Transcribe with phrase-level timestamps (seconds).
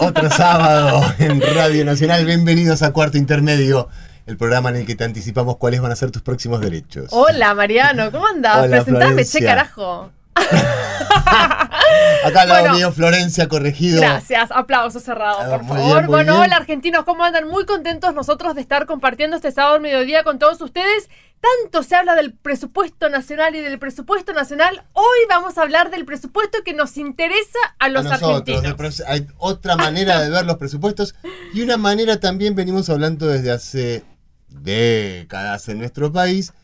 [0.00, 2.26] Otro sábado en Radio Nacional.
[2.26, 3.88] Bienvenidos a Cuarto Intermedio,
[4.26, 7.06] el programa en el que te anticipamos cuáles van a ser tus próximos derechos.
[7.12, 8.26] Hola, Mariano, ¿cómo?
[8.26, 10.10] Hola, Presentame, che, carajo.
[12.24, 12.74] Acá al lado Bueno.
[12.76, 14.00] mío, Florencia, corregido.
[14.00, 15.98] Gracias, aplauso cerrado, Ah, por muy favor.
[15.98, 17.46] bien, bueno, hola argentinos, ¿cómo andan?
[17.48, 21.08] Muy contentos nosotros de estar compartiendo este sábado al mediodía con todos ustedes.
[21.62, 24.84] Tanto se habla del presupuesto nacional y del presupuesto nacional.
[24.94, 29.02] Hoy vamos a hablar del presupuesto que nos interesa a A los nosotros, argentinos.
[29.06, 31.14] hay otra manera de ver los presupuestos
[31.52, 34.04] y una manera también venimos hablando desde hace
[34.48, 36.54] décadas en nuestro país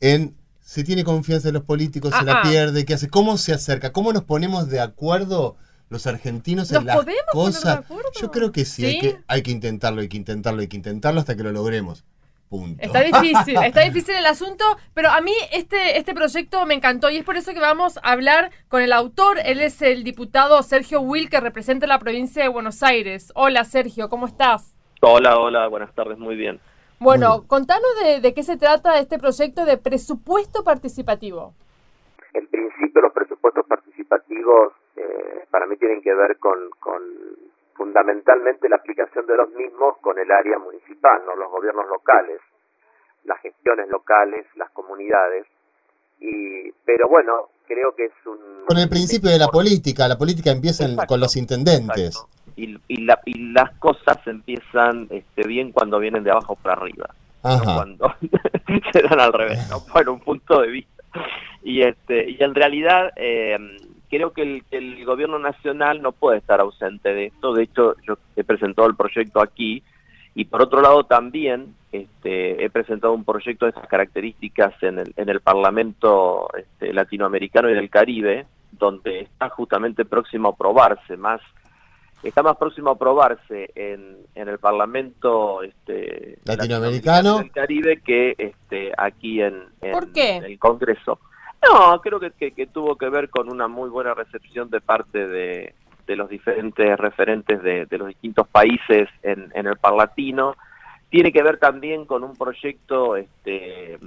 [0.00, 0.34] en
[0.70, 4.12] se tiene confianza en los políticos, se la pierde, qué hace, cómo se acerca, cómo
[4.12, 5.56] nos ponemos de acuerdo
[5.88, 7.78] los argentinos ¿Nos en las podemos poner de cosas.
[7.78, 8.08] acuerdo?
[8.20, 8.86] Yo creo que sí, ¿Sí?
[8.86, 12.04] Hay, que, hay que intentarlo, hay que intentarlo, hay que intentarlo hasta que lo logremos.
[12.48, 12.80] Punto.
[12.84, 17.16] Está difícil, está difícil el asunto, pero a mí este, este proyecto me encantó y
[17.16, 19.40] es por eso que vamos a hablar con el autor.
[19.44, 23.32] Él es el diputado Sergio Will, que representa la provincia de Buenos Aires.
[23.34, 24.76] Hola Sergio, ¿cómo estás?
[25.00, 26.60] Hola, hola, buenas tardes, muy bien.
[27.04, 31.54] Bueno, contanos de, de qué se trata este proyecto de presupuesto participativo.
[32.34, 37.00] En principio los presupuestos participativos eh, para mí tienen que ver con, con
[37.74, 42.38] fundamentalmente la aplicación de los mismos con el área municipal, no los gobiernos locales,
[43.24, 45.46] las gestiones locales, las comunidades.
[46.20, 48.66] Y, pero bueno, creo que es un...
[48.66, 52.14] Con el principio de la política, la política empieza en- con los intendentes.
[52.16, 52.28] Exacto.
[52.60, 57.08] Y, y, la- y las cosas empiezan este, bien cuando vienen de abajo para arriba.
[57.42, 58.14] no cuando
[58.92, 59.78] se dan al revés, ¿no?
[59.90, 61.02] por un punto de vista.
[61.62, 63.56] Y este y en realidad eh,
[64.10, 67.54] creo que el, gobierno nacional no puede estar ausente de esto.
[67.54, 69.82] De hecho, yo he presentado el proyecto aquí
[70.34, 75.12] y por otro lado también este, he presentado un proyecto de estas características en el,
[75.16, 81.40] en el Parlamento este, latinoamericano y del Caribe, donde está justamente próximo a aprobarse más
[82.28, 87.38] está más próximo a aprobarse en, en el Parlamento este, Latinoamericano.
[87.38, 90.36] del Caribe que este, aquí en, en ¿Por qué?
[90.38, 91.18] el Congreso.
[91.62, 95.26] No, creo que, que, que tuvo que ver con una muy buena recepción de parte
[95.26, 95.74] de,
[96.06, 100.56] de los diferentes referentes de, de los distintos países en, en el Parlatino.
[101.10, 103.98] Tiene que ver también con un proyecto este,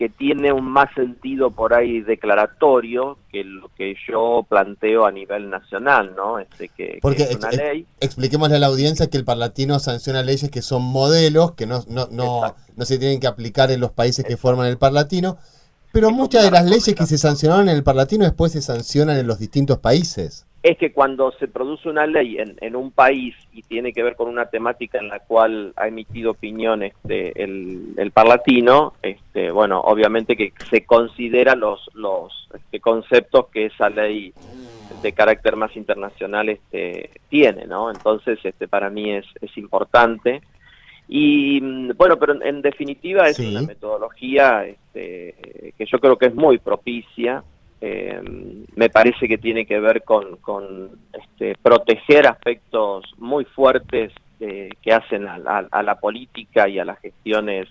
[0.00, 5.50] que tiene un más sentido por ahí declaratorio que lo que yo planteo a nivel
[5.50, 6.38] nacional, ¿no?
[6.38, 7.86] Este, que, que Porque es una ex- ley.
[8.00, 12.08] Expliquémosle a la audiencia que el Parlatino sanciona leyes que son modelos, que no, no,
[12.10, 15.36] no, no se tienen que aplicar en los países que forman el Parlatino,
[15.92, 19.26] pero muchas de las leyes que se sancionaron en el Parlatino después se sancionan en
[19.26, 20.46] los distintos países.
[20.62, 24.14] es que cuando se produce una ley en, en un país y tiene que ver
[24.14, 29.80] con una temática en la cual ha emitido opinión este, el, el parlatino, este, bueno,
[29.80, 34.34] obviamente que se considera los, los este, conceptos que esa ley
[35.02, 37.90] de carácter más internacional este, tiene, ¿no?
[37.90, 40.42] Entonces, este, para mí es, es importante.
[41.12, 43.48] Y mm, bueno, pero en, en definitiva es Sí.
[43.50, 47.42] una metodología este, que yo creo que es muy propicia.
[47.80, 48.20] Eh,
[48.76, 54.92] me parece que tiene que ver con, con, este, proteger aspectos muy fuertes eh, que
[54.92, 57.66] hacen a, a- a la política y a las gestiones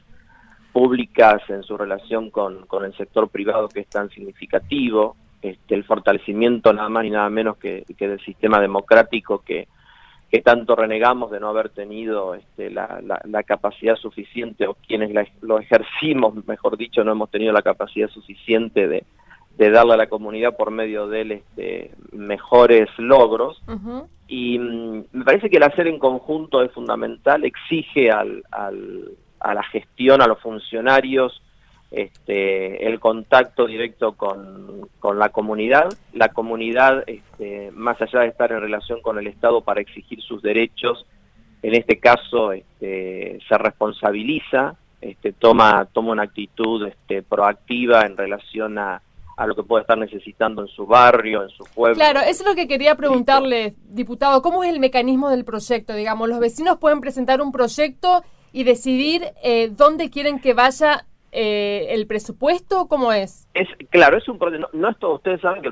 [0.74, 5.84] públicas en su relación con, con el sector privado que es tan significativo, este, el
[5.84, 9.68] fortalecimiento nada más y nada menos que, que del sistema democrático que,
[10.32, 15.12] que tanto renegamos de no haber tenido este, la, la- la capacidad suficiente, o quienes
[15.12, 19.04] la- lo ejercimos, mejor dicho, no hemos tenido la capacidad suficiente de,
[19.58, 23.62] de darle a la comunidad por medio de él este, mejores logros.
[24.28, 29.54] Y mm, me parece que el hacer en conjunto es fundamental, exige al, al- a
[29.56, 31.42] la gestión, a los funcionarios,
[31.92, 35.90] este, el contacto directo con, con la comunidad.
[36.14, 40.42] La comunidad, este, más allá de estar en relación con el Estado para exigir sus
[40.42, 41.06] derechos,
[41.62, 48.78] en este caso este, se responsabiliza, este, toma, toma una actitud este, proactiva en relación
[48.78, 49.02] a,
[49.36, 51.96] a lo que puede estar necesitando en su barrio, en su pueblo.
[51.96, 54.42] Claro, eso es lo que quería preguntarle, diputado.
[54.42, 55.94] ¿Cómo es el mecanismo del proyecto?
[55.94, 61.88] Digamos, los vecinos pueden presentar un proyecto y decidir eh, dónde quieren que vaya eh,
[61.90, 62.88] el presupuesto?
[62.88, 63.48] ¿Cómo es?
[63.54, 65.16] Es claro, es un no, no es todo.
[65.16, 65.72] Ustedes saben que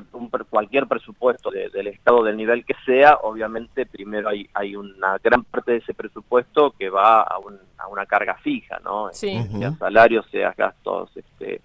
[0.50, 5.72] cualquier presupuesto del Estado del nivel que sea, obviamente primero hay hay una gran parte
[5.72, 9.08] de ese presupuesto que va a, una carga fija, ¿no?
[9.12, 9.38] Sí.
[9.58, 11.60] Sea salarios, sea gastos este,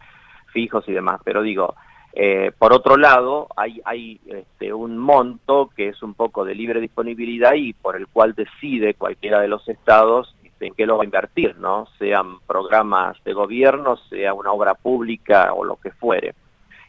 [0.52, 1.22] fijos y demás.
[1.24, 1.76] Pero digo,
[2.14, 6.80] eh, por otro lado, hay, hay este, un monto que es un poco de libre
[6.80, 11.04] disponibilidad y por el cual decide cualquiera de los estados este, en qué lo va
[11.04, 11.88] a invertir, ¿no?
[11.98, 16.34] Sean programas de gobierno, sea una obra pública o lo que fuere.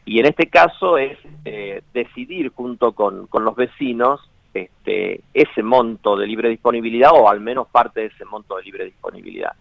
[0.05, 4.21] Y en este caso es eh, decidir junto con, con los vecinos
[4.53, 8.85] este, ese monto de libre disponibilidad o al menos parte de ese monto de libre
[8.85, 9.51] disponibilidad.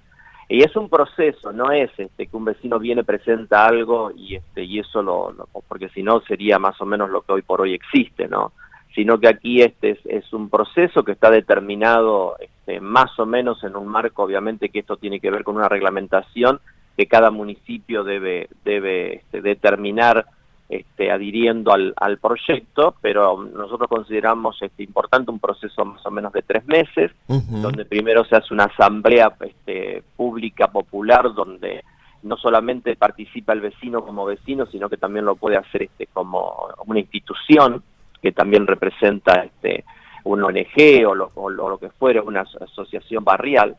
[0.49, 4.63] Y es un proceso, no es este, que un vecino viene, presenta algo y, este,
[4.63, 5.35] y eso lo,
[5.67, 8.53] porque si no sería más o menos lo que hoy por hoy existe, ¿no?
[8.95, 13.77] Sino que aquí este es, un proceso que está determinado este, más o menos en
[13.77, 16.61] un marco, obviamente que esto tiene que ver con una reglamentación
[16.97, 20.25] que cada municipio debe, debe este, determinar
[20.71, 26.41] este, adhiriendo al, proyecto, pero nosotros consideramos este, importante un proceso más o menos de
[26.41, 31.85] tres meses, donde primero se hace una asamblea este, pública popular, donde
[32.23, 36.69] no solamente participa el vecino como vecino, sino que también lo puede hacer este, como
[36.87, 37.83] una institución
[38.23, 39.85] que también representa este,
[40.25, 43.77] un ONG o lo, que fuera, una asociación barrial.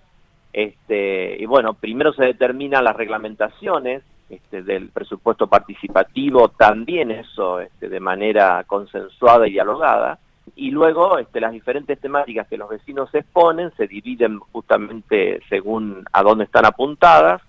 [0.53, 7.89] Este, y bueno, primero se determinan las reglamentaciones, este, del presupuesto participativo, también eso este,
[7.89, 10.17] de manera consensuada y dialogada.
[10.55, 16.23] Y luego este, las diferentes temáticas que los vecinos exponen se dividen justamente según a
[16.23, 17.41] dónde están apuntadas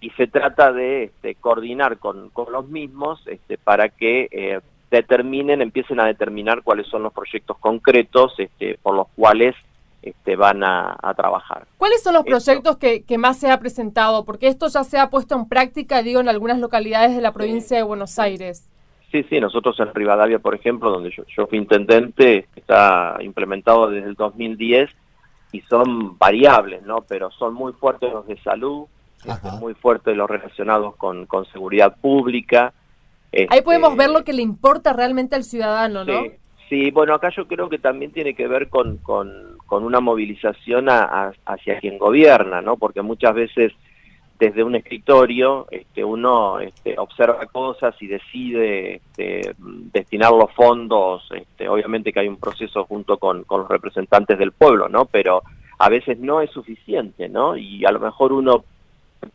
[0.00, 1.10] y se trata de
[1.40, 3.22] coordinar con, con, los mismos
[3.64, 4.60] para que eh,
[4.90, 9.54] determinen, empiecen a determinar cuáles son los proyectos concretos este, por los cuales
[10.02, 11.66] este, van a, trabajar.
[11.76, 14.24] ¿Cuáles son los proyectos que, más se ha presentado?
[14.24, 17.76] Porque esto ya se ha puesto en práctica, digo, en algunas localidades de la provincia
[17.76, 18.68] de Buenos Aires.
[19.10, 24.14] Sí, sí, nosotros en Rivadavia, por ejemplo, donde yo, fui intendente, está implementado desde el
[24.14, 24.90] 2010
[25.52, 27.00] y son variables, ¿no?
[27.08, 28.86] Pero son muy fuertes los de salud,
[29.24, 32.72] este, muy fuertes los relacionados con, seguridad pública.
[33.50, 36.22] Ahí podemos ver lo que le importa realmente al ciudadano, ¿no?
[36.68, 41.78] Sí, bueno, acá yo creo que también tiene que ver con, con, una movilización hacia
[41.80, 42.76] quien gobierna, ¿no?
[42.76, 43.72] Porque muchas veces
[44.38, 49.54] desde un escritorio este, uno este, observa cosas y decide este,
[49.92, 54.52] destinar los fondos, este, obviamente que hay un proceso junto con, con los representantes del
[54.52, 55.06] pueblo, ¿no?
[55.06, 55.42] Pero
[55.78, 57.56] a veces no es suficiente, ¿no?
[57.56, 58.64] Y a lo mejor uno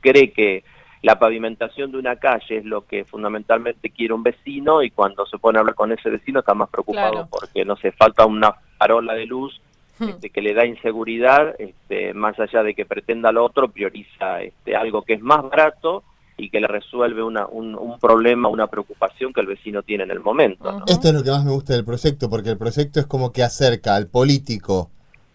[0.01, 0.63] cree que
[1.03, 5.37] la pavimentación de una calle es lo que fundamentalmente quiere un vecino y cuando se
[5.37, 9.13] pone a hablar con ese vecino está más preocupado porque no se falta una farola
[9.13, 9.61] de luz
[9.99, 10.09] hmm.
[10.09, 14.77] este, que le da inseguridad, este, más allá de que pretenda lo otro, prioriza este,
[14.77, 16.03] algo que es más barato
[16.37, 20.11] y que le resuelve una, un, un, problema, una preocupación que el vecino tiene en
[20.11, 20.83] el momento.
[20.87, 23.43] Esto es lo que más me gusta del proyecto, porque el proyecto es como que
[23.43, 24.89] acerca al político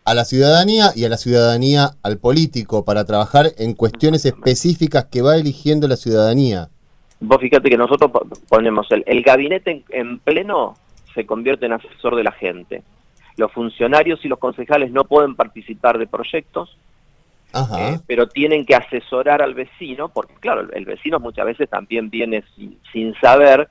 [0.08, 5.20] a la ciudadanía y a la ciudadanía al político para trabajar en cuestiones específicas que
[5.20, 6.70] va eligiendo la ciudadanía.
[7.20, 8.10] Vos fíjate que nosotros
[8.48, 10.76] ponemos el, gabinete en, pleno
[11.14, 12.82] se convierte en asesor de la gente.
[13.36, 16.78] Los funcionarios y los concejales no pueden participar de proyectos,
[17.54, 22.44] eh, pero tienen que asesorar al vecino, porque claro, el, vecino muchas veces también viene
[22.56, 23.68] sin, sin saber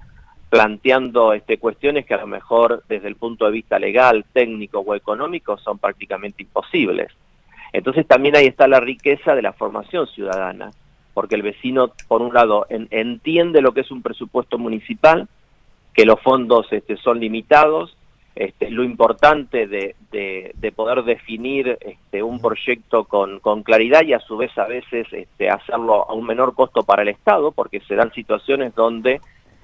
[0.49, 4.95] planteando este, cuestiones que a lo mejor desde el punto de vista legal, técnico o
[4.95, 7.11] económico son prácticamente imposibles.
[7.73, 10.71] Entonces también ahí está la riqueza de la formación ciudadana,
[11.13, 15.27] porque el vecino, por un lado, entiende lo que es un presupuesto municipal,
[15.93, 17.97] que los fondos este, son limitados,
[18.35, 19.95] este, lo importante de,
[20.75, 25.49] poder definir este, un proyecto con, con, claridad y a su vez a veces este,
[25.49, 29.21] hacerlo a un menor costo para el Estado, porque se dan situaciones donde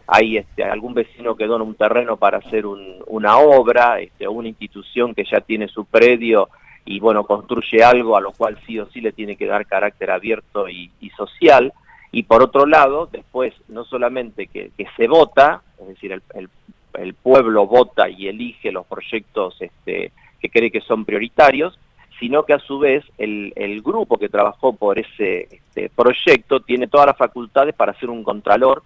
[0.07, 5.13] hay este, algún vecino que dona un terreno para hacer una obra, este, una institución
[5.13, 6.49] que ya tiene su predio
[6.85, 10.11] y bueno, construye algo a lo cual sí o sí le tiene que dar carácter
[10.11, 11.71] abierto y, social.
[12.11, 18.09] Y por otro lado, después, no solamente que, se vota, es decir, el, pueblo vota
[18.09, 21.79] y elige los proyectos este, que cree que son prioritarios,
[22.19, 27.07] sino que a su vez el, grupo que trabajó por ese este, proyecto tiene todas
[27.07, 28.83] las facultades para hacer un contralor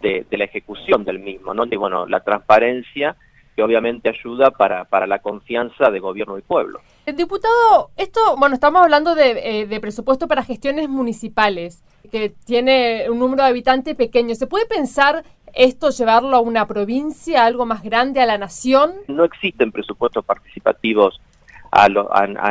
[0.00, 1.64] de, la ejecución del mismo, ¿no?
[1.64, 3.16] Y bueno, la transparencia
[3.54, 6.80] que obviamente ayuda para, para la confianza de gobierno y pueblo.
[7.06, 12.28] El eh, diputado, esto, bueno, estamos hablando de, eh, de, presupuesto para gestiones municipales, que
[12.44, 14.34] tiene un número de habitantes pequeño.
[14.34, 15.24] ¿Se puede pensar
[15.54, 18.92] esto llevarlo a una provincia, algo más grande, a la nación?
[19.08, 21.18] No existen presupuestos participativos
[21.70, 21.86] a,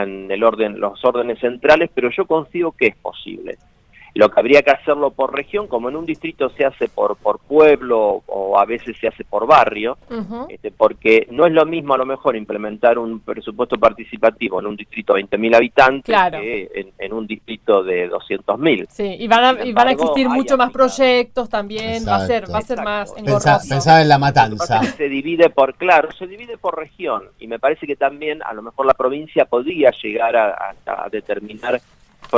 [0.03, 3.57] en el orden, los órdenes centrales, pero yo confío que es posible.
[4.15, 7.37] Lo que habría que hacerlo por región, como en un distrito se hace por, por
[7.39, 9.97] pueblo o a veces se hace por barrio,
[10.47, 14.77] este, porque no es lo mismo a lo mejor implementar un presupuesto participativo en un
[14.77, 16.39] distrito de 20.000 habitantes Claro.
[16.39, 18.85] que en, en un distrito de 200.000.
[18.89, 22.25] Sí, y van a, y van a existir hay muchos más proyectos también, va a
[22.25, 23.69] ser, va a ser más Pensá- Pensá- engorroso.
[23.69, 24.81] pensaba en la matanza.
[24.83, 28.61] se divide por, claro, se divide por región y me parece que también a lo
[28.61, 31.81] mejor la provincia podría llegar a, a- a determinar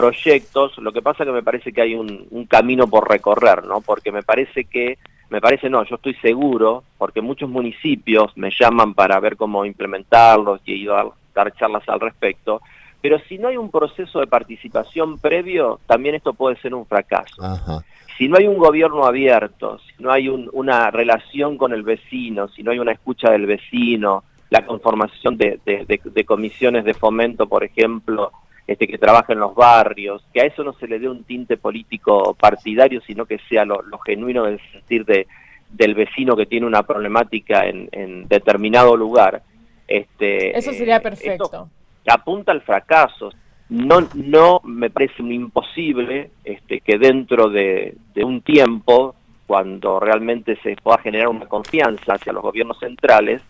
[0.01, 3.82] proyectos, lo que pasa que me parece que hay un, un camino por recorrer, ¿no?
[3.82, 4.98] Porque me parece que,
[5.30, 10.62] me parece no, yo estoy seguro, porque muchos municipios me llaman para ver cómo implementarlos
[10.66, 12.62] y he ido a dar charlas al respecto,
[13.01, 17.44] pero si no hay un proceso de participación previo, también esto puede ser un fracaso
[17.44, 17.84] Ajá.
[18.18, 22.48] si no hay un gobierno abierto, si no hay un- una relación con el vecino,
[22.50, 26.94] si no hay una escucha del vecino, la conformación de, de- de- de comisiones de
[26.94, 28.32] fomento, por ejemplo,
[28.67, 31.57] este, que trabajen en los barrios, que a eso no se le dé un tinte
[31.57, 35.25] político partidario, sino que sea lo, lo genuino del sentir de,
[35.71, 39.41] del vecino que tiene una problemática en, en determinado lugar.
[39.88, 41.45] Este, Eso sería eh, perfecto.
[41.45, 41.69] esto
[42.07, 43.31] apunta al fracaso.
[43.69, 50.75] No, no me parece imposible este, que dentro de, de un tiempo, cuando realmente se
[50.77, 53.41] pueda generar una confianza hacia los gobiernos centrales,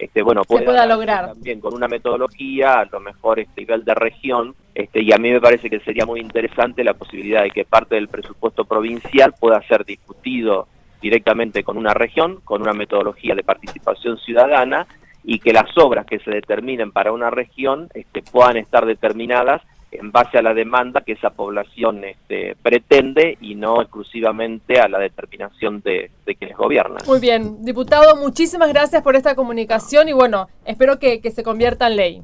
[0.00, 1.26] este, bueno, pueda lograr.
[1.26, 5.30] también con una metodología, a lo mejor este nivel de región, este, y a mí
[5.30, 9.60] me parece que sería muy interesante la posibilidad de que parte del presupuesto provincial pueda
[9.68, 10.68] ser discutido
[11.02, 14.86] directamente con una región, con una metodología de participación ciudadana,
[15.22, 19.60] y que las obras que se determinen para una región este, puedan estar determinadas
[19.92, 24.98] en base a la demanda que esa población este, pretende y no exclusivamente a la
[24.98, 26.98] determinación de, de quienes gobiernan.
[27.06, 31.88] Muy bien, diputado, muchísimas gracias por esta comunicación y bueno, espero que, que se convierta
[31.88, 32.22] en ley.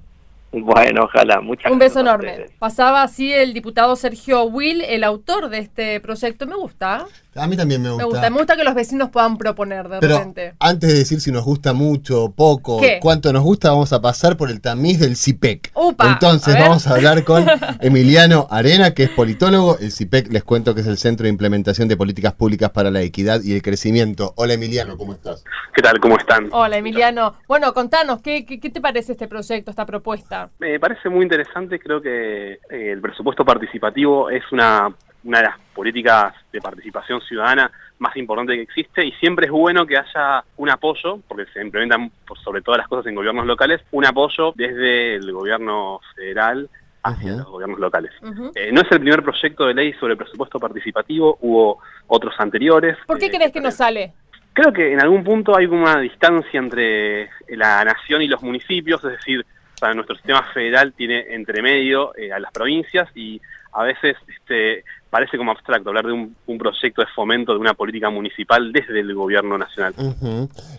[0.52, 1.40] Bueno, ojalá.
[1.40, 2.46] Muchas Un beso gracias enorme.
[2.58, 6.46] Pasaba así el diputado Sergio Will, el autor de este proyecto.
[6.46, 8.04] Me gusta, A mí también me gusta.
[8.04, 10.54] me gusta, me gusta que los vecinos puedan proponer de Pero repente.
[10.58, 12.98] antes de decir si nos gusta mucho o poco, ¿Qué?
[13.00, 15.72] cuánto nos gusta, vamos a pasar por el tamiz del CIPEC.
[15.74, 17.44] Upa, Entonces a vamos a hablar con
[17.80, 19.78] Emiliano Arena, que es politólogo.
[19.78, 23.02] El CIPEC, les cuento que es el Centro de Implementación de Políticas Públicas para la
[23.02, 24.32] Equidad y el Crecimiento.
[24.36, 25.44] Hola Emiliano, ¿cómo estás?
[25.74, 26.00] ¿Qué tal?
[26.00, 26.48] ¿Cómo están?
[26.52, 27.34] Hola Emiliano.
[27.48, 30.50] Bueno, contanos, ¿qué, qué, qué te parece este proyecto, esta propuesta?
[30.58, 32.58] Me parece muy interesante, creo que eh,
[32.92, 34.94] el presupuesto participativo es una,
[35.26, 39.87] una de las políticas de participación ciudadana más importantes que existe y siempre es bueno
[39.87, 43.80] que haya un apoyo, porque se implementan por sobre todas las cosas en gobiernos locales,
[43.90, 46.68] un apoyo desde el gobierno federal
[47.02, 48.12] hacia los gobiernos locales.
[48.54, 52.97] Eh, no es el primer proyecto de ley sobre presupuesto participativo, hubo otros anteriores.
[53.06, 54.12] ¿Por qué eh, crees que no sale?
[54.52, 59.12] Creo que en algún punto hay una distancia entre la nación y los municipios, es
[59.12, 63.40] decir, o sea, nuestro sistema federal tiene entre medio eh, a las provincias y
[63.73, 67.75] a veces este, parece como abstracto hablar de un, un proyecto de fomento de una
[67.75, 69.94] política municipal desde el gobierno nacional.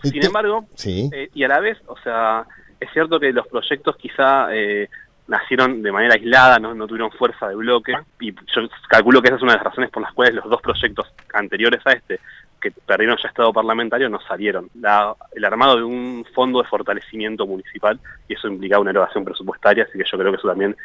[0.02, 1.08] Sin embargo, Sí.
[1.12, 2.44] eh, y a la vez, o sea,
[2.80, 4.88] es cierto que los proyectos quizá eh,
[5.26, 9.36] nacieron de manera aislada, no, no tuvieron fuerza de bloque, y yo calculo que esa
[9.36, 12.20] es una de las razones por las cuales los dos proyectos anteriores a este,
[12.60, 14.68] que perdieron ya estado parlamentario, no salieron.
[14.80, 19.84] La- el armado de un fondo de fortalecimiento municipal, y eso implicaba una erogación presupuestaria,
[19.84, 20.76] así que yo creo que eso también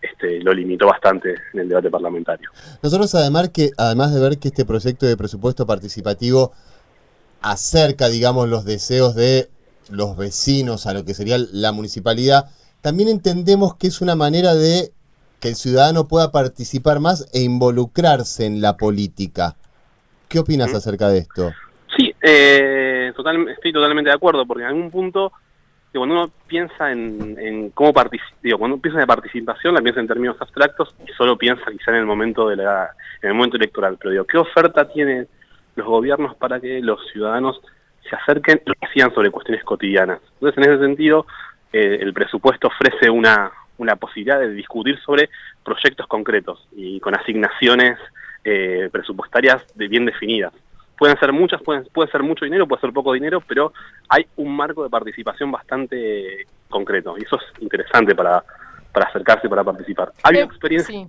[0.00, 2.50] este, lo limitó bastante en el debate parlamentario.
[2.82, 6.52] Nosotros además que además de ver que este proyecto de presupuesto participativo
[7.42, 9.48] acerca, digamos, los deseos de
[9.90, 12.46] los vecinos a lo que sería la municipalidad,
[12.80, 14.92] también entendemos que es una manera de
[15.40, 19.56] que el ciudadano pueda participar más e involucrarse en la política.
[20.28, 21.50] ¿Qué opinas acerca de esto?
[21.96, 25.32] Sí, eh, total, estoy totalmente de acuerdo, porque en algún punto,
[25.98, 27.92] cuando uno piensa en, cómo
[28.42, 31.90] digo, cuando uno piensa en participación, la piensa en términos abstractos y solo piensa quizá
[31.90, 32.90] en el momento de la,
[33.22, 33.96] en el momento electoral.
[33.98, 35.26] Pero digo, ¿qué oferta tienen
[35.74, 37.60] los gobiernos para que los ciudadanos
[38.08, 40.20] se acerquen y decidan sobre cuestiones cotidianas?
[40.34, 41.26] Entonces, en ese sentido,
[41.72, 45.28] eh, el presupuesto ofrece una, una posibilidad de discutir sobre
[45.64, 47.98] proyectos concretos y con asignaciones
[48.44, 50.52] eh, presupuestarias de bien definidas.
[51.00, 53.72] Pueden ser muchas, pueden, puede ser mucho dinero, puede ser poco dinero, pero
[54.10, 58.44] hay un marco de participación bastante concreto y eso es interesante para,
[58.92, 60.12] para acercarse y para participar.
[60.22, 61.06] Hay Eh, una experiencia Sí.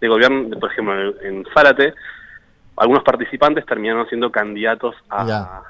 [0.00, 1.94] de gobierno, por ejemplo, en, en Zárate,
[2.76, 5.62] algunos participantes terminaron siendo candidatos a,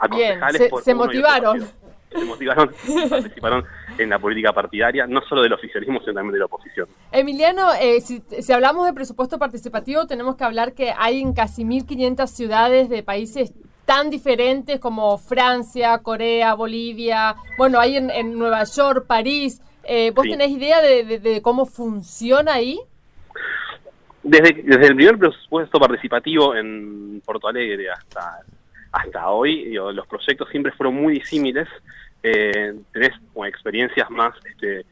[0.00, 1.68] a Bien, concejales se- por se uno y otro motivaron.
[2.10, 2.70] Se motivaron
[3.10, 3.64] participaron
[3.98, 6.86] en la política partidaria, no solo del oficialismo, sino también de la oposición.
[7.12, 11.64] Emiliano, eh, si, si hablamos de presupuesto participativo, tenemos que hablar que hay en casi
[11.64, 13.52] 1.500 ciudades de países
[13.84, 19.60] tan diferentes como Francia, Corea, Bolivia, bueno, hay en, en Nueva York, París.
[19.84, 20.30] Eh, ¿Vos Sí.
[20.30, 22.80] tenés idea de, de- de cómo funciona ahí?
[24.22, 28.40] desde, desde el primer presupuesto participativo en Porto Alegre hasta,
[28.96, 31.68] hasta hoy, los proyectos siempre fueron muy disímiles.
[32.22, 33.12] Eh, tenés
[33.46, 34.84] experiencias más este,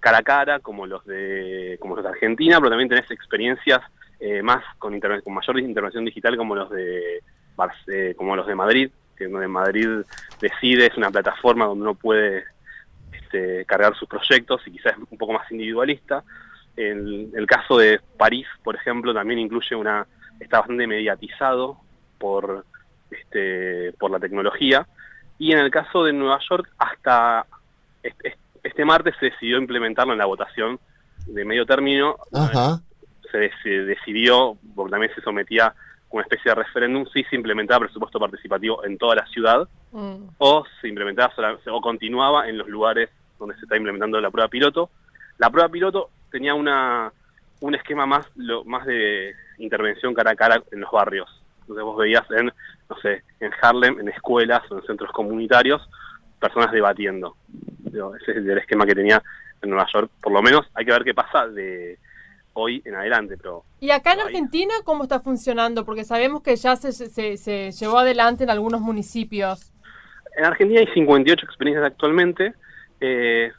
[0.00, 3.80] cara a cara, como los de como los de Argentina, pero también tenés experiencias
[4.18, 7.22] eh, más con, mayor intervención digital como los de
[7.54, 9.88] Bar- eh, como los de Madrid, que donde Madrid
[10.40, 12.44] decide, es una plataforma donde uno puede
[13.12, 16.24] este, cargar sus proyectos y quizás es un poco más individualista.
[16.76, 20.06] El caso de París, por ejemplo, también incluye una,
[20.38, 21.76] está bastante mediatizado
[22.18, 22.64] por,
[23.10, 24.86] este, por la tecnología.
[25.38, 27.46] Y en el caso de Nueva York, hasta
[28.02, 30.78] este, este martes se decidió implementarlo en la votación
[31.26, 32.16] de medio término.
[32.32, 32.80] Ajá.
[33.30, 35.72] Se, de- se decidió, porque también se sometía
[36.10, 40.28] una especie de referéndum, si se implementaba presupuesto participativo en toda la ciudad Mm.
[40.38, 41.32] o se implementaba
[41.72, 44.88] o continuaba en los lugares donde se está implementando la prueba piloto.
[45.38, 47.12] La prueba piloto tenía una
[47.60, 51.28] un esquema más lo, más de intervención cara a cara en los barrios.
[51.62, 52.52] Entonces vos veías en,
[52.90, 55.88] no sé, en Harlem, en escuelas o en centros comunitarios,
[56.40, 57.36] personas debatiendo.
[57.46, 59.22] Digo, ese es el esquema que tenía
[59.62, 60.10] en Nueva York.
[60.20, 61.98] Por lo menos hay que ver qué pasa de
[62.54, 64.20] hoy en adelante, pero ¿Y acá en.
[64.20, 65.84] Argentina cómo está funcionando?
[65.84, 69.72] Porque sabemos que ya se, se, se llevó adelante en algunos municipios.
[70.36, 72.54] En Argentina hay 58 experiencias actualmente,
[73.00, 73.52] eh,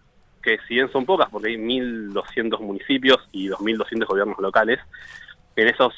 [0.43, 4.79] que si bien son pocas, porque hay 1.200 municipios y 2.200 gobiernos locales,
[5.55, 5.93] en esos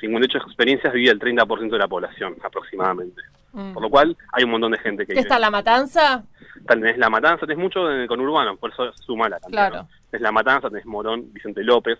[0.00, 3.22] 58 experiencias vive el 30% de la población aproximadamente.
[3.52, 3.72] Mm.
[3.72, 5.22] Por lo cual hay un montón de gente que ¿Qué vive.
[5.22, 6.24] está la matanza?
[6.66, 9.68] Tenés La Matanza, tenés mucho en el conurbano, por eso suma la cantidad.
[9.70, 9.82] Claro.
[9.84, 9.88] ¿no?
[10.10, 11.98] Tenés La Matanza, tenés Morón, Vicente López,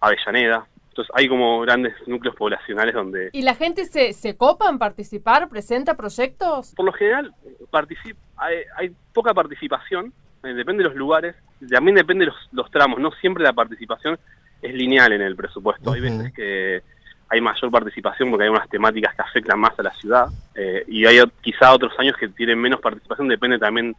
[0.00, 0.66] Avellaneda.
[0.90, 5.48] Entonces hay como grandes núcleos poblacionales donde ¿Y la gente se, se copa en participar?
[5.48, 6.74] ¿Presenta proyectos?
[6.74, 7.32] por lo general
[7.70, 10.12] particip- hay, hay poca participación,
[10.42, 11.36] eh, depende de los lugares,
[11.70, 14.18] también depende de los, los tramos, no siempre la participación
[14.60, 16.82] es lineal en el presupuesto, hay veces que
[17.30, 21.04] hay mayor participación porque hay unas temáticas que afectan más a la ciudad eh, y
[21.04, 23.94] hay quizá otros años que tienen menos participación, depende también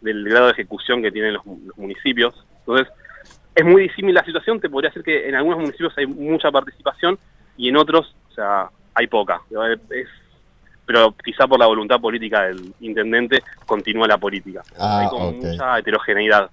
[0.00, 2.34] del grado de ejecución que tienen los, los municipios.
[2.60, 2.88] Entonces,
[3.54, 7.18] es muy disímil la situación, te podría decir que en algunos municipios hay mucha participación
[7.56, 9.40] y en otros, o sea, hay poca.
[9.90, 10.08] Es,
[10.86, 14.62] pero quizá por la voluntad política del intendente continúa la política.
[14.78, 16.50] Ah, hay como mucha heterogeneidad.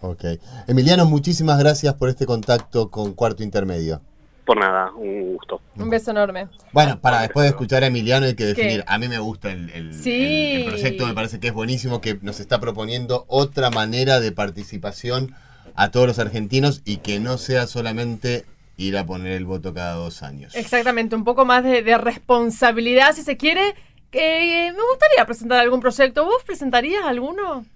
[0.00, 0.24] Ok.
[0.66, 4.00] Emiliano, muchísimas gracias por este contacto con Cuarto Intermedio.
[4.46, 5.60] Por nada, un gusto.
[5.76, 6.46] Un beso enorme.
[6.72, 8.62] Bueno, para después de escuchar a Emiliano hay que ¿Qué?
[8.62, 8.84] definir.
[8.86, 10.12] A mí me gusta el, el- Sí.
[10.12, 14.30] el- el proyecto, me parece que es buenísimo, que nos está proponiendo otra manera de
[14.32, 15.34] participación
[15.74, 18.46] a todos los argentinos y que no sea solamente
[18.78, 20.54] ir a poner el voto cada dos años.
[20.54, 23.74] Exactamente, un poco más de, de responsabilidad, si se quiere.
[24.12, 26.24] Que, eh, me gustaría presentar algún proyecto.
[26.24, 27.66] ¿Vos presentarías alguno?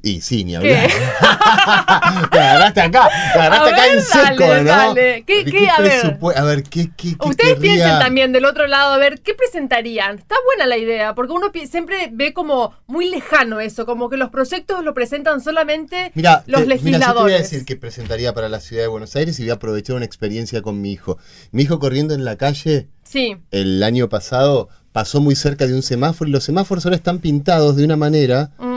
[0.00, 0.56] Y sí, ni ¿Qué?
[0.76, 0.90] hablar.
[2.30, 4.70] te agarraste acá, te agarraste A acá en seco, dale, ¿no?
[4.70, 5.24] dale.
[5.26, 5.68] ¿Qué- ¿De qué?
[5.70, 6.18] A ver.
[6.36, 7.74] A ver, ¿qué, qué, qué Ustedes querría?
[7.74, 10.18] piensen también del otro lado, a ver, ¿qué presentarían?
[10.18, 14.30] Está buena la idea, porque uno siempre ve como muy lejano eso, como que los
[14.30, 16.94] proyectos lo presentan solamente Mira, los te- mira, yo te voy a
[17.38, 17.42] legisladores.
[17.50, 20.62] decir que presentaría para la ciudad de Buenos Aires y voy a aprovechar una experiencia
[20.62, 21.18] con mi hijo.
[21.50, 25.82] Mi hijo corriendo en la calle Sí, el año pasado pasó muy cerca de un
[25.82, 28.67] semáforo y los semáforos ahora están pintados de una manera mm,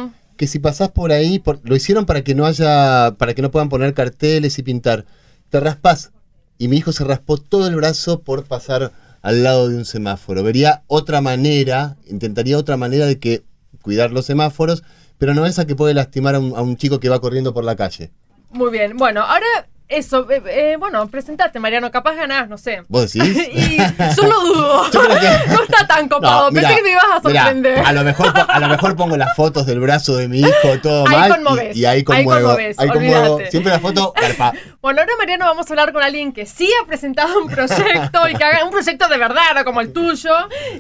[0.42, 3.70] que si pasás por ahí, lo hicieron para que no haya, para que no puedan
[3.70, 5.06] poner carteles y pintar.
[5.52, 6.14] Te raspás.
[6.58, 10.42] Y mi hijo se raspó todo el brazo por pasar al lado de un semáforo.
[10.42, 13.44] Vería otra manera, intentaría otra manera de que
[13.84, 14.82] cuidar los semáforos,
[15.20, 17.64] pero no esa que puede lastimar a un, a un chico que va corriendo por
[17.64, 18.10] la calle.
[18.50, 18.98] muy bien.
[18.98, 19.46] Bueno, ahora
[19.92, 22.84] eso, eh, eh, bueno, presentate, Mariano, capaz ganás, no sé.
[22.88, 23.50] ¿Vos decís?
[23.54, 24.84] y yo lo dudo.
[24.92, 27.42] Yo creo que- no está tan copado, No, mirá, pensé que me ibas a mirá,
[27.44, 27.80] sorprender.
[27.86, 31.08] a, lo mejor, a lo mejor pongo las fotos del brazo de mi hijo, todo
[31.08, 31.30] Ahí mal.
[31.44, 32.42] conmovés, y, y ahí ahí conmuevo.
[32.48, 33.34] conmovés, ahí conmuevo.
[33.34, 33.52] olvídate.
[33.52, 34.54] Siempre la foto, garpa.
[34.82, 38.36] Bueno, ahora Mariano vamos a hablar con alguien que sí ha presentado un proyecto y
[38.36, 40.32] que haga un proyecto de verdad, no como el tuyo,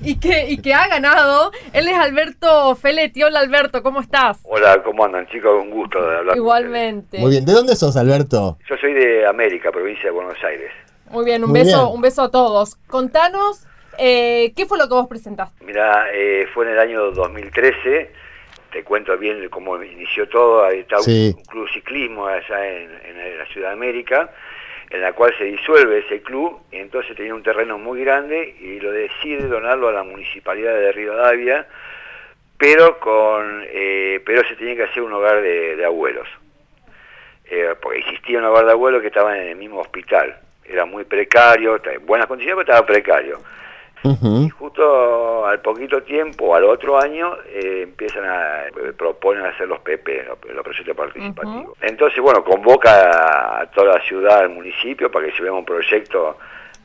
[0.01, 1.51] y que, y que ha ganado.
[1.73, 3.23] Él es Alberto Feletti.
[3.23, 4.39] Hola Alberto, ¿cómo estás?
[4.43, 5.51] Hola, ¿cómo andan chicos?
[5.61, 6.35] Un gusto de hablar.
[6.37, 7.19] Igualmente.
[7.19, 8.57] Muy bien, ¿de dónde sos, Alberto?
[8.69, 10.71] Yo soy de América, provincia de Buenos Aires.
[11.09, 11.95] Muy bien, un Muy beso, bien.
[11.95, 12.75] un beso a todos.
[12.87, 13.65] Contanos,
[13.97, 15.63] eh, ¿qué fue lo que vos presentaste?
[15.65, 18.11] Mira, eh, fue en el año 2013,
[18.71, 21.35] te cuento bien cómo inició todo, un- Sí.
[21.37, 24.31] un, club ciclismo allá en, en la Ciudad de América,
[24.89, 28.79] en la cual se disuelve ese club, y entonces tenía un terreno muy grande y
[28.79, 31.67] lo decide donarlo a la Municipalidad de Rivadavia,
[32.57, 36.27] pero con eh, pero se tenía que hacer un hogar de, de abuelos.
[37.53, 40.37] Eh, porque existía un hogar de abuelos que estaba en el mismo hospital.
[40.63, 43.39] Era muy precario, en buenas condiciones, pero estaba precario.
[44.03, 49.79] Y justo al poquito tiempo, al otro año, eh, empiezan a eh, proponen hacer los
[49.81, 51.77] PP, los, los proyectos participativos.
[51.81, 56.37] Entonces, bueno, convoca a toda la ciudad, al municipio, para que se vea un proyecto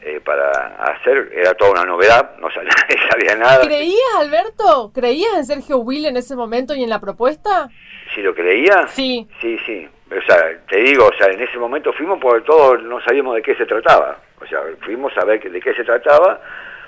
[0.02, 1.32] eh, para hacer.
[1.32, 2.72] Era toda una novedad, no sabía,
[3.10, 3.60] sabía nada.
[3.64, 4.90] ¿Creías, Alberto?
[4.92, 7.70] ¿Creías en Sergio Will en ese momento y en la propuesta?
[8.14, 9.26] Si lo creía, Sí.
[9.40, 9.88] Sí, sí.
[10.10, 13.42] O sea, te digo, o sea, en ese momento fuimos porque todos no sabíamos de
[13.42, 14.18] qué se trataba.
[14.40, 16.40] O sea, fuimos a ver de qué se trataba,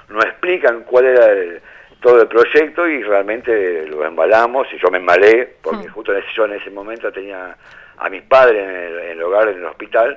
[0.09, 1.61] nos explican cuál era el-
[2.01, 5.93] todo el proyecto y realmente lo embalamos y yo me embalé porque Mm.
[5.93, 7.57] justo en ese, yo en ese momento tenía
[7.97, 10.17] a mis padres en el, en el hogar, en el hospital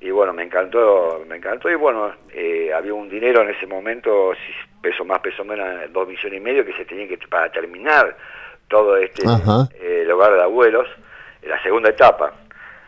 [0.00, 4.34] y bueno, me encantó, me encantó y bueno, eh, había un dinero en ese momento,
[4.82, 8.14] peso más, peso menos, dos millones y medio que se tenía que, para terminar
[8.68, 9.22] todo este,
[9.80, 10.86] eh, el hogar de abuelos,
[11.46, 12.32] la segunda etapa.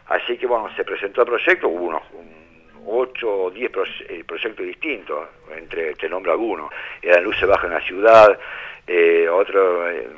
[0.08, 2.46] Así que bueno, se presentó el proyecto, hubo unos un-
[2.88, 6.70] ocho o diez proye- eh, proyectos distintos, entre te nombro algunos.
[7.02, 8.38] Eran luces bajas en la ciudad,
[8.86, 10.08] eh, otro, eh,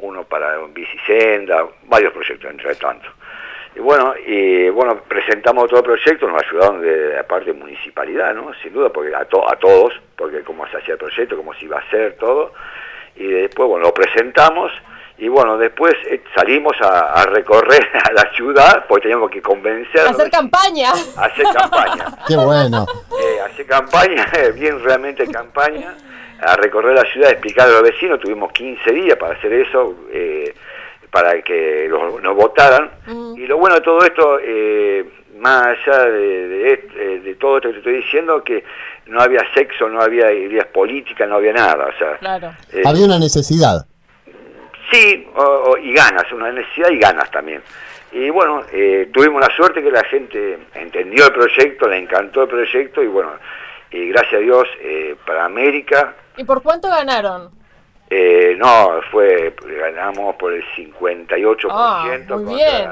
[0.00, 3.08] uno para un bicisenda, varios proyectos entre tanto.
[3.74, 8.34] Y bueno, y bueno, presentamos todo el proyecto, nos ayudaron de la parte de municipalidad,
[8.34, 8.52] ¿no?
[8.62, 9.24] Sin duda, porque a, a
[9.56, 12.52] todos, porque cómo se hacía el proyecto, cómo se iba a hacer todo.
[13.16, 14.70] Y después, bueno, lo presentamos
[15.18, 20.00] y bueno, después eh, salimos a, a recorrer a la ciudad, porque teníamos que convencer
[20.06, 20.90] Hacer campaña.
[21.16, 22.06] hacer campaña.
[22.26, 22.86] Qué bueno.
[23.20, 25.94] Eh, hacer campaña, bien realmente campaña,
[26.40, 30.52] a recorrer la ciudad, explicar a los vecinos, tuvimos 15 días para hacer eso, eh,
[31.10, 32.90] para que los- nos votaran.
[33.36, 35.04] Y lo bueno de todo esto, eh,
[35.38, 38.64] más allá de, de est- eh, de todo esto que te estoy diciendo, que
[39.06, 41.86] no había sexo, no había ideas políticas, no había nada.
[41.94, 42.52] O sea, Claro.
[42.72, 43.86] eh, Había una necesidad.
[44.92, 45.40] Sí, o-
[45.72, 47.62] o- y ganas, una necesidad y ganas también.
[48.12, 52.48] Y bueno, eh, tuvimos la suerte que la gente entendió el proyecto, le encantó el
[52.48, 53.32] proyecto y bueno,
[53.90, 57.50] y gracias a Dios eh, para América, ¿Y por cuánto ganaron?
[58.10, 62.90] eh, no, fue, ganamos por el 58% Ah, muy contra bien.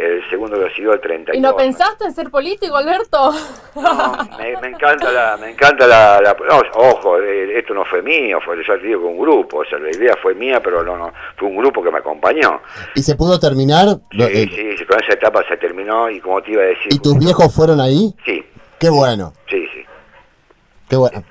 [0.00, 1.30] El segundo recibió el 32%.
[1.34, 3.32] ¿Y no pensaste en ser político, Alberto?
[3.74, 8.02] No, me, me encanta la, me encanta la, la- no, ojo, eh, esto no fue
[8.02, 10.96] mío, fue te digo que un grupo, o sea, la idea fue mía, pero no,
[10.96, 12.60] no, fue un grupo que me acompañó.
[12.94, 13.86] ¿Y se pudo terminar?
[14.12, 16.92] Lo- Sí, eh, sí, con esa etapa se terminó y como te iba a decir...
[16.92, 18.14] ¿Y tus viejos fueron ahí?
[18.24, 18.44] Sí,
[18.78, 19.84] Qué bueno, sí, sí.
[20.88, 21.22] qué bueno.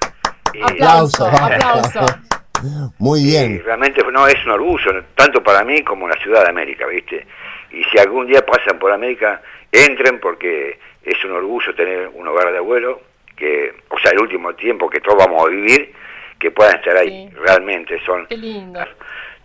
[0.53, 1.29] Y, Aplauso.
[2.97, 3.61] Muy y bien.
[3.63, 7.25] realmente no es un orgullo, tanto para mí como la ciudad de América, ¿viste?
[7.71, 12.51] Y si algún día pasan por América, entren porque es un orgullo tener un hogar
[12.51, 13.01] de abuelo,
[13.35, 15.93] que, o sea, el último tiempo que todos vamos a vivir,
[16.37, 17.29] que puedan estar ahí.
[17.29, 17.35] Sí.
[17.37, 18.79] Realmente son Qué lindo.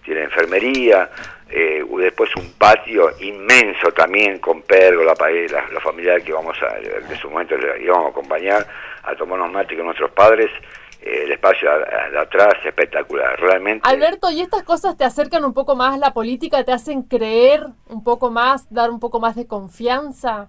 [0.05, 1.11] tiene enfermería,
[1.51, 6.57] eh, después un patio inmenso también con pérgola para ir, la, la familia que vamos
[6.63, 8.67] a, de su momento le íbamos a acompañar
[9.03, 10.59] a tomarnos mate con nuestros padres, eh,
[11.05, 13.89] el espacio de, atrás es espectacular, realmente.
[13.89, 16.65] Alberto, ¿y estas cosas te acercan un poco más a la política?
[16.65, 20.49] ¿Te hacen creer un poco más, dar un poco más de confianza?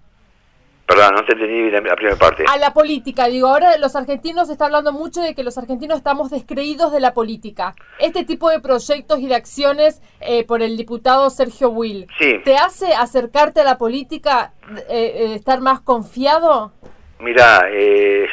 [0.88, 2.46] Perdón, no te entendí bien la primera parte.
[2.48, 5.98] A la política, digo, ahora los argentinos se está hablando mucho de que los argentinos
[5.98, 7.74] estamos descreídos de la política.
[7.98, 12.40] Este tipo de proyectos y de acciones eh, por el diputado Sergio Will, Sí.
[12.46, 16.72] ¿te hace acercarte a la política, eh, eh, estar más confiado?
[17.20, 18.28] Mira, eh,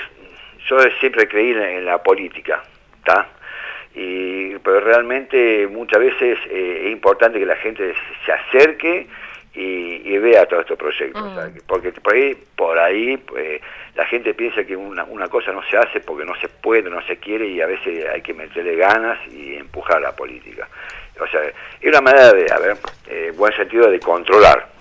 [0.68, 2.62] yo siempre creí en, la política,
[2.98, 3.28] ¿está?
[3.94, 7.94] Y, pero realmente muchas veces eh, es importante que la gente
[8.24, 9.06] se acerque
[9.54, 11.34] y, y vea todos estos proyectos, Mm.
[11.34, 11.62] ¿sabes?
[11.66, 13.60] porque por ahí, por ahí eh,
[13.94, 17.02] la gente piensa que una, una cosa no se hace porque no se puede, no
[17.02, 20.66] se quiere y a veces hay que meterle ganas y empujar la política.
[21.20, 22.76] O sea, es una manera de, a ver,
[23.08, 24.72] eh, buen sentido de controlar.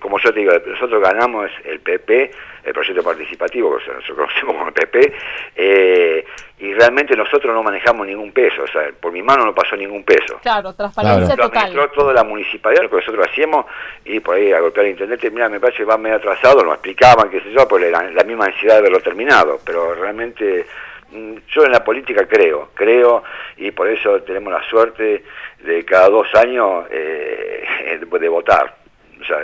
[0.00, 2.30] Como yo te digo, nosotros ganamos el PP,
[2.64, 5.12] el proyecto participativo, que nosotros conocemos como el PP,
[5.56, 6.24] eh,
[6.58, 10.04] y realmente nosotros no manejamos ningún peso, o sea, por mi mano no pasó ningún
[10.04, 10.38] peso.
[10.42, 11.64] Claro, transparencia Lo total.
[11.64, 13.66] administró toda la municipalidad, lo que nosotros hacíamos,
[14.04, 16.74] y por ahí a golpear el intendente, mira, me parece que va medio atrasado, nos
[16.74, 20.66] explicaban, qué sé yo, por la, la misma ansiedad de verlo terminado, pero realmente
[21.12, 23.24] mm, yo en la política creo, creo,
[23.58, 25.24] y por eso tenemos la suerte
[25.64, 28.74] de cada dos años eh, de votar.
[29.20, 29.38] O sea,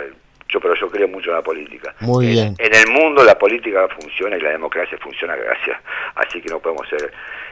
[0.51, 1.95] yo, pero yo creo mucho en la política.
[2.01, 2.55] Muy En- bien.
[2.59, 5.79] En, el mundo la política funciona y la democracia funciona gracias.
[6.15, 7.11] Así que no podemos ser,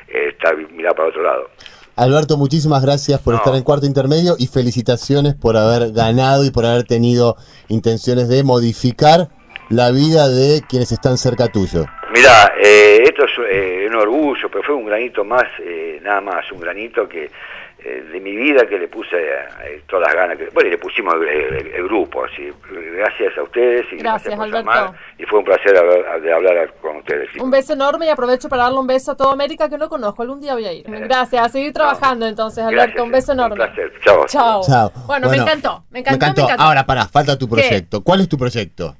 [0.09, 1.49] eh, estar mirar para otro lado.
[1.95, 3.39] Alberto, muchísimas gracias por No.
[3.39, 7.35] estar en cuarto intermedio y felicitaciones por haber ganado y por haber tenido
[7.67, 9.27] intenciones de modificar
[9.69, 11.85] la vida de quienes están cerca tuyo.
[12.13, 16.51] Mira, eh, esto es eh, un orgullo, pero fue un granito más, eh, nada más,
[16.51, 17.29] un granito que
[17.83, 20.37] eh, de mi vida que le puse eh, todas las ganas.
[20.37, 22.49] Que, bueno, y le pusimos el, el- el grupo, así.
[22.97, 24.69] Gracias a ustedes y Gracias, por Alberto.
[24.69, 24.93] llamar.
[25.17, 27.29] Y fue un placer hablar, de hablar con ustedes.
[27.39, 30.21] Un beso enorme y aprovecho para darle un beso a toda América que no conozco.
[30.21, 30.85] Algún día voy a ir.
[30.87, 31.45] Gracias.
[31.45, 33.03] A seguir trabajando entonces, Alberto.
[33.03, 33.53] un beso enorme.
[33.53, 33.91] Un placer.
[34.03, 34.25] Chao.
[34.27, 34.61] Chao.
[34.65, 34.91] Chao.
[35.07, 35.83] Bueno, me encantó.
[35.89, 36.25] Me encantó.
[36.25, 36.61] Me encantó.
[36.63, 38.03] Ahora, pará, falta tu proyecto.
[38.03, 38.95] ¿Cuál es tu proyecto?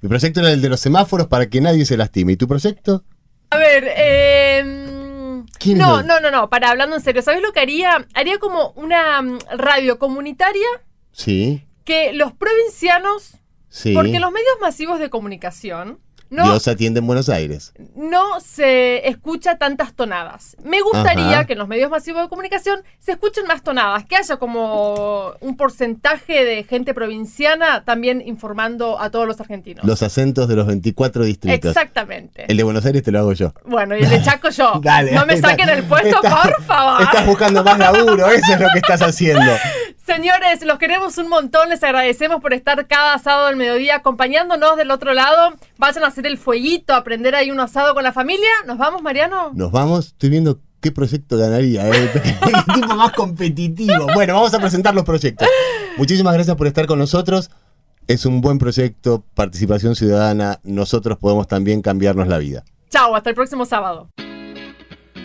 [0.00, 2.32] Mi proyecto era el de los semáforos para que nadie se lastime.
[2.32, 3.02] ¿Y tu proyecto?
[3.50, 4.81] A ver, eh,
[5.66, 8.06] no, no, no, no, para hablando en serio, ¿sabes lo que haría?
[8.14, 10.66] Haría como una mm, radio comunitaria.
[11.12, 11.64] Sí.
[11.84, 13.94] Que los provincianos, sí.
[13.94, 15.98] porque los medios masivos de comunicación
[16.32, 17.74] no, Dios atiende en Buenos Aires.
[17.94, 20.56] No se escucha tantas tonadas.
[20.64, 24.38] Me gustaría que en los medios masivos de comunicación se escuchen más tonadas, que haya
[24.38, 29.84] como un porcentaje de gente provinciana también informando a todos los argentinos.
[29.84, 31.70] Los acentos de los 24 distritos.
[31.70, 32.46] Exactamente.
[32.48, 33.52] El de Buenos Aires te lo hago yo.
[33.66, 34.80] Bueno, y el de Chaco yo.
[34.82, 37.02] Dale, no me saquen el puesto, por favor.
[37.02, 39.52] Estás buscando más laburo, eso es lo que estás haciendo.
[40.06, 44.90] Señores, los queremos un montón, les agradecemos por estar cada sábado al mediodía acompañándonos del
[44.90, 45.54] otro lado.
[45.78, 48.48] Vayan a hacer el fueguito, aprender ahí un asado con la familia.
[48.66, 49.52] ¿Nos vamos, Mariano?
[49.54, 52.10] Nos vamos, estoy viendo qué proyecto ganaría, ¿eh?
[52.22, 54.06] ¿Qué tipo más competitivo?
[54.14, 55.48] Bueno, vamos a presentar los proyectos.
[55.96, 57.50] Muchísimas gracias por estar con nosotros.
[58.08, 60.60] Es un buen proyecto, participación ciudadana.
[60.64, 62.64] Nosotros podemos también cambiarnos la vida.
[62.90, 64.10] Chao, hasta el próximo sábado.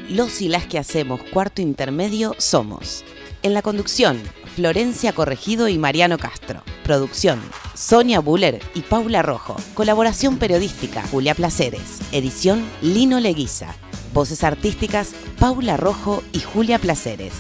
[0.10, 3.04] Los y las que hacemos cuarto intermedio somos.
[3.44, 4.22] En la conducción,
[4.56, 6.64] Florencia Corregido y Mariano Castro.
[6.84, 7.42] Producción,
[7.78, 9.56] Sonia Buller y Paula Rojo.
[9.76, 12.00] Colaboración periodística, Julia Placeres.
[12.12, 13.76] Edición, Lino Leguiza.
[14.16, 17.34] Voces artísticas, Paula Rojo y Julia Placeres.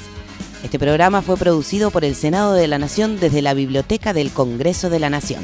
[0.63, 4.91] Este programa fue producido por el Senado de la Nación desde la Biblioteca del Congreso
[4.91, 5.43] de la Nación.